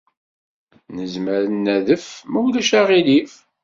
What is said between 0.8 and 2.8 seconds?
Nezmer ad n-nadef, ma ulac